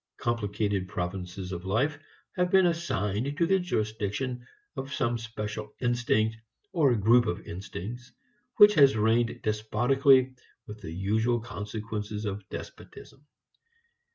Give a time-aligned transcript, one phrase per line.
[0.17, 1.99] Complicated provinces of life
[2.35, 6.37] have been assigned to the jurisdiction of some special instinct
[6.73, 8.11] or group of instincts,
[8.57, 10.33] which has reigned despotically
[10.65, 13.27] with the usual consequences of despotism.